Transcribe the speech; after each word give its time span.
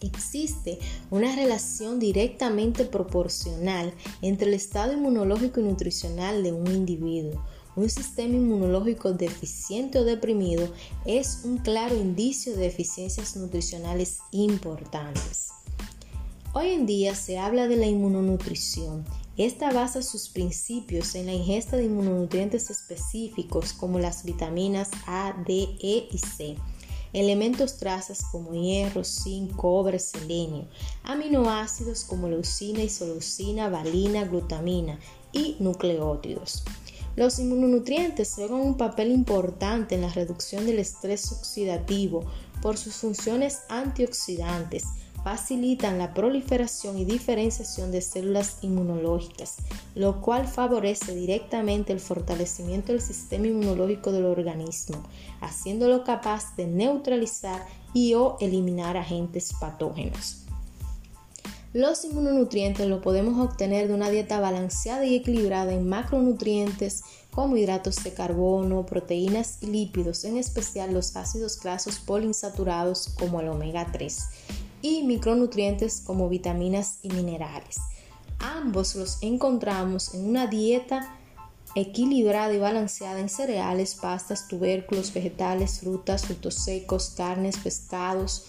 Existe 0.00 0.78
una 1.10 1.36
relación 1.36 1.98
directamente 1.98 2.86
proporcional 2.86 3.92
entre 4.22 4.48
el 4.48 4.54
estado 4.54 4.94
inmunológico 4.94 5.60
y 5.60 5.64
nutricional 5.64 6.42
de 6.42 6.52
un 6.52 6.66
individuo. 6.68 7.44
Un 7.76 7.90
sistema 7.90 8.36
inmunológico 8.36 9.12
deficiente 9.12 9.98
o 9.98 10.04
deprimido 10.04 10.72
es 11.04 11.42
un 11.44 11.58
claro 11.58 11.96
indicio 11.96 12.56
de 12.56 12.62
deficiencias 12.62 13.36
nutricionales 13.36 14.20
importantes. 14.30 15.50
Hoy 16.54 16.70
en 16.70 16.86
día 16.86 17.14
se 17.14 17.36
habla 17.36 17.68
de 17.68 17.76
la 17.76 17.84
inmunonutrición 17.84 19.04
esta 19.38 19.72
basa 19.72 20.02
sus 20.02 20.28
principios 20.28 21.14
en 21.14 21.26
la 21.26 21.32
ingesta 21.32 21.76
de 21.76 21.84
inmunonutrientes 21.84 22.70
específicos 22.70 23.72
como 23.72 24.00
las 24.00 24.24
vitaminas 24.24 24.90
A, 25.06 25.32
D, 25.46 25.76
E 25.80 26.08
y 26.10 26.18
C, 26.18 26.56
elementos 27.12 27.76
trazas 27.78 28.24
como 28.32 28.52
hierro, 28.52 29.04
zinc, 29.04 29.54
cobre, 29.54 30.00
selenio, 30.00 30.66
aminoácidos 31.04 32.02
como 32.02 32.28
leucina, 32.28 32.82
isoleucina, 32.82 33.68
valina, 33.68 34.24
glutamina 34.24 34.98
y 35.32 35.56
nucleótidos. 35.60 36.64
Los 37.14 37.38
inmunonutrientes 37.38 38.34
juegan 38.34 38.60
un 38.60 38.76
papel 38.76 39.12
importante 39.12 39.94
en 39.94 40.02
la 40.02 40.08
reducción 40.08 40.66
del 40.66 40.80
estrés 40.80 41.30
oxidativo 41.30 42.24
por 42.60 42.76
sus 42.76 42.96
funciones 42.96 43.60
antioxidantes, 43.68 44.84
facilitan 45.22 45.98
la 45.98 46.14
proliferación 46.14 46.98
y 46.98 47.04
diferenciación 47.04 47.90
de 47.90 48.00
células 48.00 48.58
inmunológicas, 48.62 49.56
lo 49.94 50.20
cual 50.20 50.46
favorece 50.46 51.14
directamente 51.14 51.92
el 51.92 52.00
fortalecimiento 52.00 52.92
del 52.92 53.00
sistema 53.00 53.46
inmunológico 53.46 54.12
del 54.12 54.26
organismo, 54.26 55.02
haciéndolo 55.40 56.04
capaz 56.04 56.56
de 56.56 56.66
neutralizar 56.66 57.66
y 57.92 58.14
o 58.14 58.36
eliminar 58.40 58.96
agentes 58.96 59.52
patógenos. 59.60 60.44
Los 61.74 62.04
inmunonutrientes 62.04 62.88
los 62.88 63.02
podemos 63.02 63.38
obtener 63.46 63.88
de 63.88 63.94
una 63.94 64.08
dieta 64.08 64.40
balanceada 64.40 65.04
y 65.04 65.16
equilibrada 65.16 65.74
en 65.74 65.86
macronutrientes 65.86 67.02
como 67.30 67.58
hidratos 67.58 68.02
de 68.02 68.14
carbono, 68.14 68.86
proteínas 68.86 69.58
y 69.60 69.66
lípidos, 69.66 70.24
en 70.24 70.38
especial 70.38 70.94
los 70.94 71.14
ácidos 71.14 71.60
grasos 71.60 71.98
poliinsaturados 71.98 73.10
como 73.18 73.40
el 73.40 73.48
omega 73.48 73.92
3 73.92 74.24
y 74.82 75.02
micronutrientes 75.02 76.02
como 76.04 76.28
vitaminas 76.28 76.98
y 77.02 77.10
minerales. 77.10 77.78
Ambos 78.38 78.94
los 78.94 79.22
encontramos 79.22 80.14
en 80.14 80.28
una 80.28 80.46
dieta 80.46 81.16
equilibrada 81.74 82.52
y 82.54 82.58
balanceada 82.58 83.20
en 83.20 83.28
cereales, 83.28 83.94
pastas, 83.94 84.48
tubérculos, 84.48 85.12
vegetales, 85.12 85.80
frutas, 85.80 86.26
frutos 86.26 86.54
secos, 86.54 87.14
carnes, 87.16 87.56
pescados, 87.58 88.46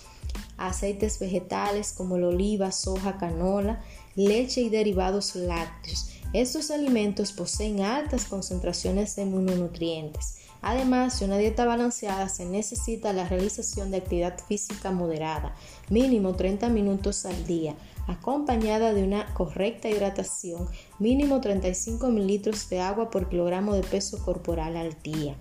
aceites 0.58 1.20
vegetales 1.20 1.94
como 1.94 2.18
la 2.18 2.28
oliva, 2.28 2.72
soja, 2.72 3.18
canola, 3.18 3.84
leche 4.16 4.62
y 4.62 4.70
derivados 4.70 5.36
lácteos. 5.36 6.10
Estos 6.34 6.70
alimentos 6.70 7.32
poseen 7.32 7.82
altas 7.82 8.26
concentraciones 8.26 9.16
de 9.16 9.24
inmunonutrientes 9.24 10.36
Además, 10.62 11.20
de 11.20 11.26
una 11.26 11.38
dieta 11.38 11.66
balanceada 11.66 12.28
se 12.28 12.46
necesita 12.46 13.14
la 13.14 13.28
realización 13.28 13.92
de 13.92 13.98
actividad 13.98 14.38
física 14.48 14.92
moderada, 14.92 15.56
mínimo 15.90 16.36
30 16.36 16.68
minutos 16.70 17.26
al 17.26 17.46
día, 17.48 17.76
acompañada 18.08 18.94
de 18.94 19.04
una 19.04 19.34
correcta 19.34 19.90
hidratación, 19.90 20.68
mínimo 21.00 21.40
35 21.40 22.08
mililitros 22.10 22.70
de 22.70 22.82
agua 22.82 23.10
por 23.10 23.30
kilogramo 23.30 23.74
de 23.74 23.84
peso 23.84 24.20
corporal 24.24 24.76
al 24.76 25.02
día. 25.02 25.38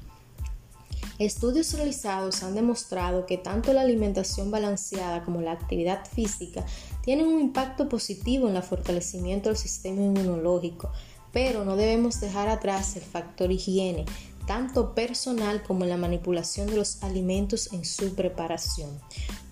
Estudios 1.19 1.75
realizados 1.75 2.45
han 2.45 2.55
demostrado 2.55 3.27
que 3.27 3.39
tanto 3.39 3.73
la 3.73 3.81
alimentación 3.81 4.53
balanceada 4.53 5.25
como 5.25 5.41
la 5.41 5.51
actividad 5.51 6.07
física 6.07 6.65
tienen 7.03 7.27
un 7.27 7.41
impacto 7.41 7.89
positivo 7.89 8.49
en 8.49 8.55
el 8.55 8.63
fortalecimiento 8.63 9.49
del 9.49 9.59
sistema 9.59 10.01
inmunológico, 10.01 10.93
pero 11.33 11.65
no 11.65 11.75
debemos 11.75 12.21
dejar 12.21 12.49
atrás 12.49 12.95
el 12.95 13.03
factor 13.03 13.51
higiene, 13.51 14.05
tanto 14.49 14.95
personal 14.95 15.63
como 15.63 15.85
en 15.85 15.91
la 15.91 15.99
manipulación 15.99 16.69
de 16.69 16.77
los 16.77 17.03
alimentos 17.05 17.73
en 17.75 17.85
su 17.85 18.15
preparación. 18.15 18.89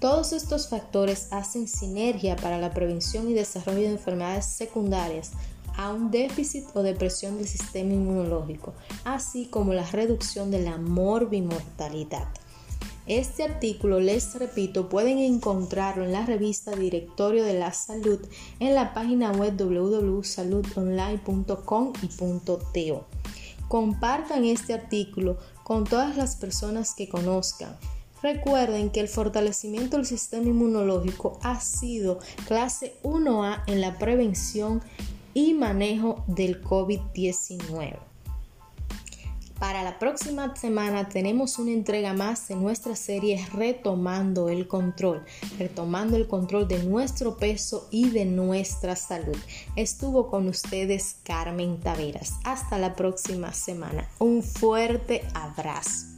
Todos 0.01 0.33
estos 0.33 0.69
factores 0.69 1.29
hacen 1.33 1.69
sinergia 1.69 2.35
para 2.35 2.59
la 2.59 2.73
prevención 2.73 3.31
y 3.31 3.35
desarrollo 3.35 3.83
de 3.83 3.93
enfermedades 3.93 4.47
secundarias 4.47 5.33
a 5.77 5.93
un 5.93 6.11
déficit 6.11 6.65
o 6.75 6.83
depresión 6.83 7.37
del 7.37 7.47
sistema 7.47 7.93
inmunológico, 7.93 8.73
así 9.05 9.45
como 9.45 9.75
la 9.75 9.85
reducción 9.85 10.51
de 10.51 10.63
la 10.63 10.79
morbimortalidad. 10.79 12.29
Este 13.07 13.43
artículo, 13.45 14.01
les 14.01 14.35
repito, 14.35 14.89
pueden 14.89 15.19
encontrarlo 15.19 16.05
en 16.05 16.13
la 16.13 16.25
revista 16.25 16.75
Directorio 16.75 17.45
de 17.45 17.59
la 17.59 17.75
Salud 17.75 18.19
en 18.61 18.75
la 18.75 18.95
página 18.95 19.31
web 19.31 19.57
www.saludonline.com 19.57 21.93
y 22.03 22.09
Compartan 23.69 24.45
este 24.45 24.75
artículo 24.75 25.39
con 25.63 25.85
todas 25.85 26.17
las 26.17 26.37
personas 26.37 26.95
que 26.95 27.09
conozcan. 27.09 27.77
Recuerden 28.23 28.91
que 28.91 29.01
el 29.01 29.09
fortalecimiento 29.09 29.97
del 29.97 30.07
sistema 30.07 30.47
inmunológico 30.47 31.39
ha 31.43 31.61
sido 31.61 32.19
clase 32.47 32.95
1A 33.03 33.63
en 33.67 33.81
la 33.81 33.99
prevención 33.99 34.83
y 35.35 35.55
manejo 35.55 36.25
del 36.27 36.63
COVID-19. 36.63 37.99
Para 39.59 39.83
la 39.83 39.99
próxima 39.99 40.55
semana 40.55 41.09
tenemos 41.09 41.59
una 41.59 41.71
entrega 41.71 42.13
más 42.13 42.47
de 42.49 42.57
nuestra 42.57 42.95
serie 42.95 43.47
Retomando 43.55 44.51
el 44.51 44.69
Control, 44.69 45.25
retomando 45.59 46.17
el 46.17 46.27
control 46.27 46.69
de 46.69 46.83
nuestro 46.83 47.39
peso 47.39 47.89
y 47.91 48.11
de 48.11 48.27
nuestra 48.27 48.97
salud. 48.97 49.37
Estuvo 49.75 50.29
con 50.29 50.47
ustedes 50.49 51.17
Carmen 51.23 51.81
Taveras. 51.81 52.35
Hasta 52.45 52.77
la 52.77 52.95
próxima 52.95 53.55
semana. 53.55 54.07
Un 54.19 54.43
fuerte 54.43 55.23
abrazo. 55.33 56.16